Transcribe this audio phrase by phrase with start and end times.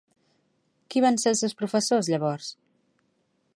[0.93, 2.51] Qui van ser els seus professors llavors?